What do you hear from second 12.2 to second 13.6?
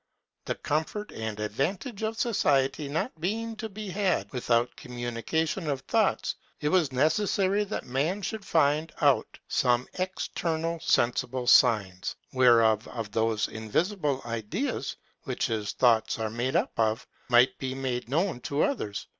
whereof those